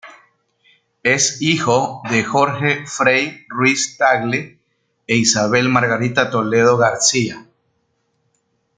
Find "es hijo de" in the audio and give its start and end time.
1.03-2.23